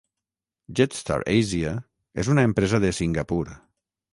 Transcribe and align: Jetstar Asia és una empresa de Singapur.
Jetstar 0.79 1.17
Asia 1.35 1.75
és 2.25 2.33
una 2.37 2.47
empresa 2.51 2.81
de 2.87 2.93
Singapur. 3.03 3.43